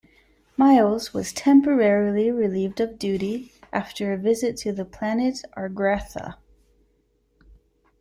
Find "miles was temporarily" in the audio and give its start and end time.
0.57-2.31